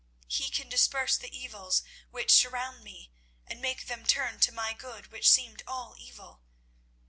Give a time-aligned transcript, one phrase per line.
[0.27, 3.11] He can disperse the evils which surround me,
[3.45, 6.41] and make them turn to my good which seemed all evil.